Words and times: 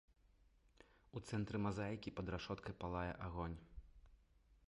У 1.19 1.23
цэнтры 1.27 1.57
мазаікі 1.65 2.15
пад 2.19 2.27
рашоткай 2.37 2.73
палае 2.85 3.07
агонь. 3.29 3.57